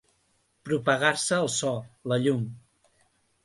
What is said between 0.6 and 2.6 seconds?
Propagar-se el so, la llum.